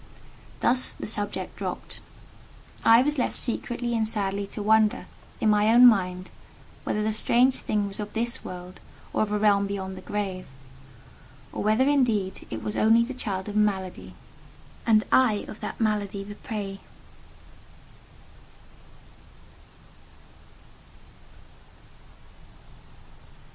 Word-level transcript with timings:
Thus 0.61 0.95
the 0.95 1.05
subject 1.05 1.55
dropped. 1.57 1.99
I 2.83 3.03
was 3.03 3.19
left 3.19 3.35
secretly 3.35 3.95
and 3.95 4.07
sadly 4.07 4.47
to 4.47 4.63
wonder, 4.63 5.05
in 5.39 5.47
my 5.51 5.71
own 5.71 5.85
mind, 5.85 6.31
whether 6.83 7.03
that 7.03 7.13
strange 7.13 7.57
thing 7.57 7.87
was 7.87 7.99
of 7.99 8.13
this 8.13 8.43
world, 8.43 8.79
or 9.13 9.21
of 9.21 9.31
a 9.31 9.37
realm 9.37 9.67
beyond 9.67 9.95
the 9.95 10.01
grave; 10.01 10.47
or 11.51 11.61
whether 11.61 11.87
indeed 11.87 12.47
it 12.49 12.63
was 12.63 12.75
only 12.75 13.03
the 13.05 13.13
child 13.13 13.47
of 13.47 13.55
malady, 13.55 14.15
and 14.87 15.03
I 15.11 15.45
of 15.47 15.59
that 15.59 15.79
malady 15.79 16.23
the 16.23 16.33
prey. 16.33 16.79